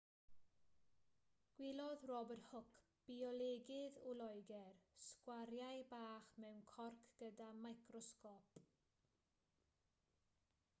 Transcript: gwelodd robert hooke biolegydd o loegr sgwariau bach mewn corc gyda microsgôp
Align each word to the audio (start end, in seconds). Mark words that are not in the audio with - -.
gwelodd 1.57 2.05
robert 2.11 2.47
hooke 2.53 2.79
biolegydd 3.09 3.99
o 4.05 4.15
loegr 4.23 4.73
sgwariau 5.09 5.85
bach 5.93 6.33
mewn 6.47 6.67
corc 6.73 7.07
gyda 7.23 7.53
microsgôp 7.63 8.61